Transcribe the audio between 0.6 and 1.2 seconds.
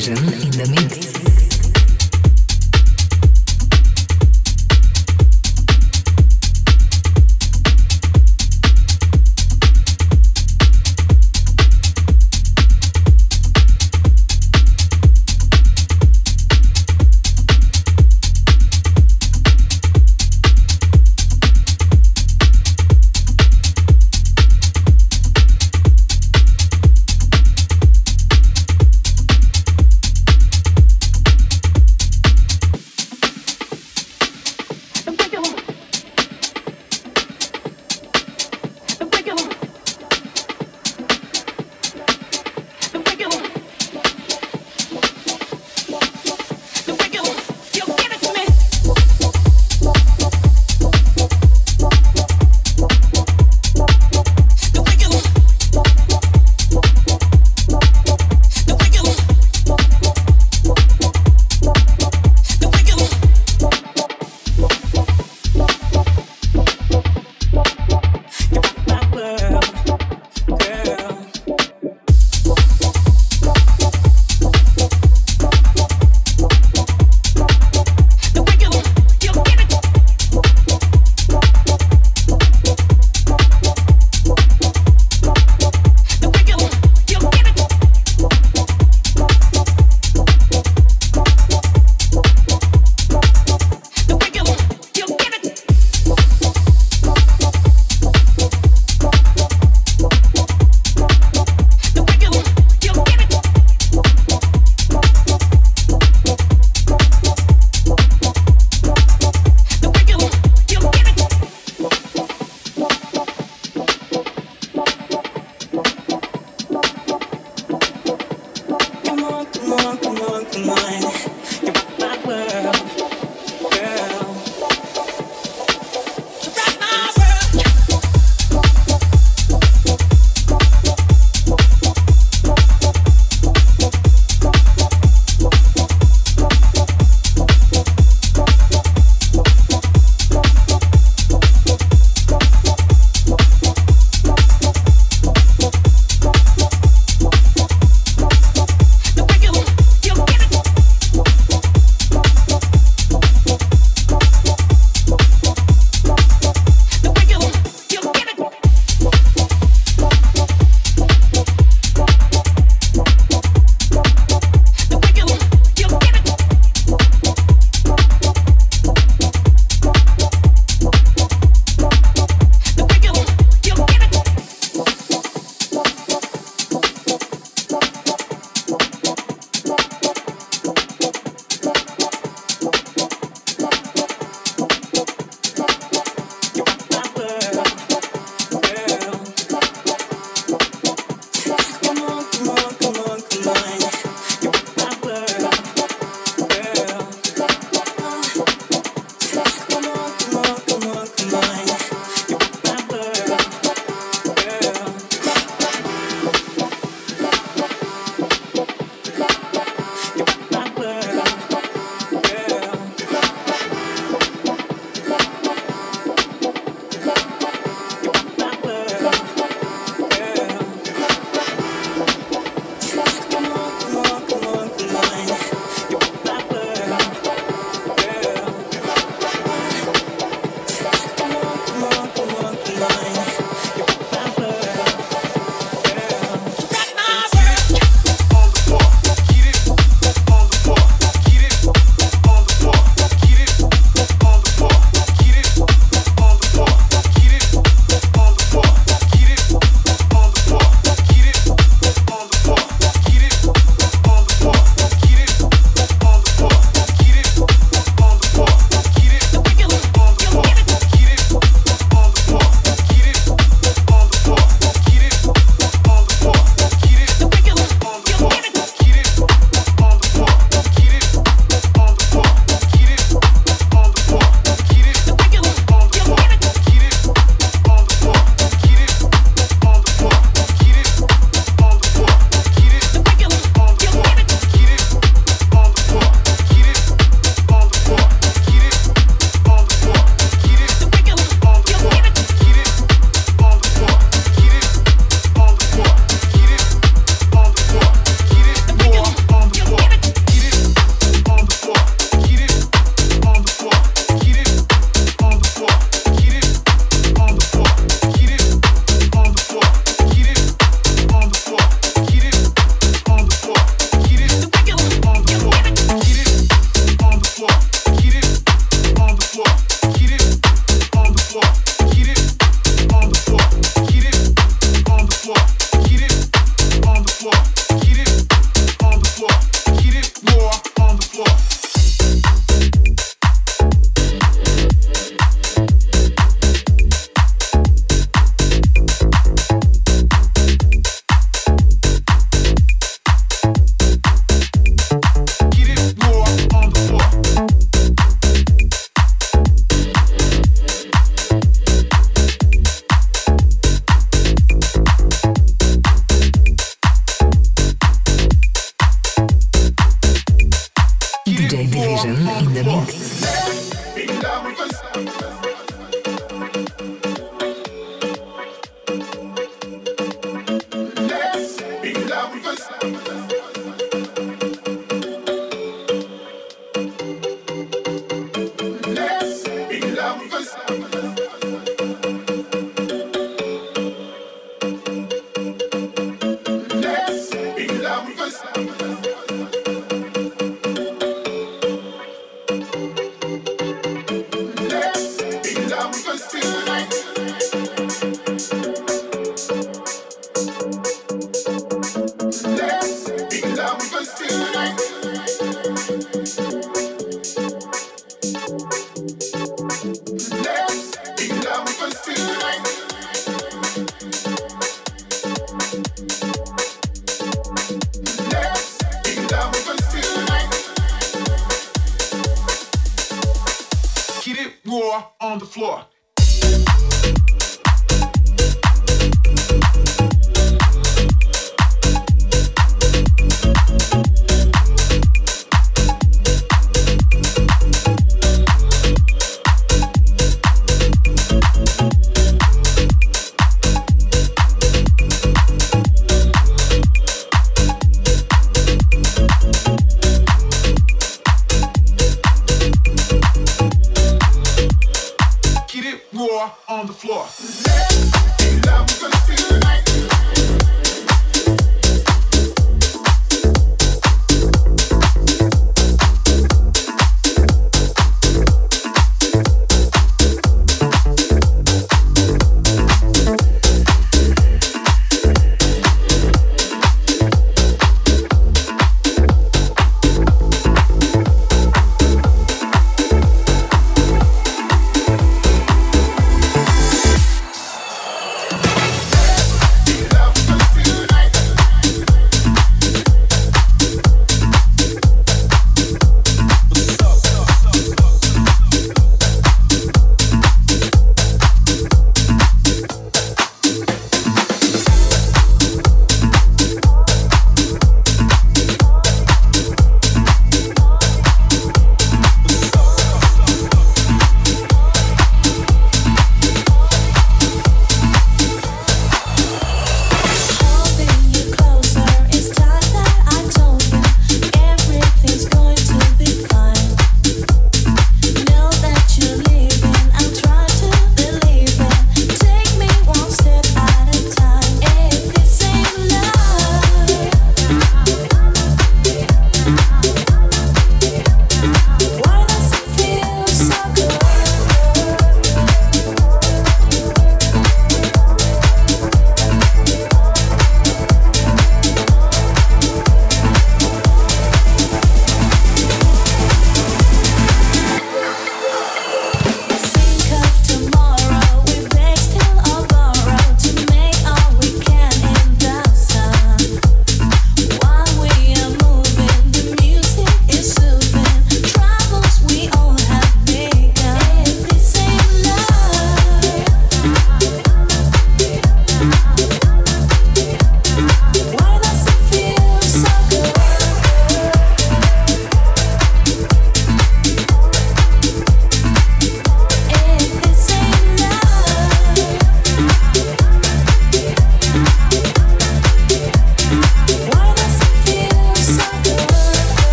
mix.